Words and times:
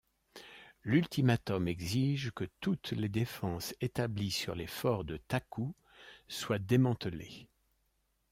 L'ultimatum 0.81 1.67
exige 1.67 2.31
que 2.31 2.45
toutes 2.59 2.93
les 2.93 3.07
défenses 3.07 3.75
établies 3.81 4.31
sur 4.31 4.55
les 4.55 4.65
forts 4.65 5.03
de 5.03 5.17
Taku 5.17 5.75
soient 6.27 6.57
démantelées. 6.57 7.47